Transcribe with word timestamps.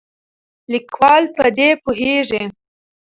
لیکوال 0.71 1.23
په 1.35 1.45
دې 1.57 1.69
پوهیږي. 1.83 2.43